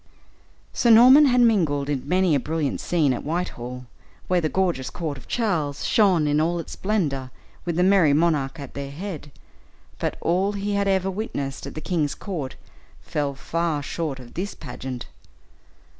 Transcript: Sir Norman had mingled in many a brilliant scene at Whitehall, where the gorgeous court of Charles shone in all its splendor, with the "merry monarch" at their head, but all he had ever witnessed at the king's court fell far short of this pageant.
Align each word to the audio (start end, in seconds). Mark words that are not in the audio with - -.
Sir 0.73 0.89
Norman 0.89 1.27
had 1.27 1.41
mingled 1.41 1.87
in 1.87 2.09
many 2.09 2.33
a 2.33 2.39
brilliant 2.39 2.81
scene 2.81 3.13
at 3.13 3.23
Whitehall, 3.23 3.85
where 4.27 4.41
the 4.41 4.49
gorgeous 4.49 4.89
court 4.89 5.15
of 5.15 5.27
Charles 5.27 5.85
shone 5.85 6.25
in 6.27 6.41
all 6.41 6.57
its 6.57 6.71
splendor, 6.71 7.29
with 7.65 7.75
the 7.75 7.83
"merry 7.83 8.11
monarch" 8.11 8.59
at 8.59 8.73
their 8.73 8.89
head, 8.89 9.31
but 9.99 10.17
all 10.19 10.53
he 10.53 10.73
had 10.73 10.87
ever 10.87 11.11
witnessed 11.11 11.67
at 11.67 11.75
the 11.75 11.81
king's 11.81 12.15
court 12.15 12.55
fell 13.03 13.35
far 13.35 13.83
short 13.83 14.19
of 14.19 14.33
this 14.33 14.55
pageant. 14.55 15.05